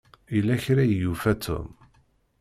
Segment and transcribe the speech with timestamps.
[0.35, 1.67] Yella kra i yufa Tom.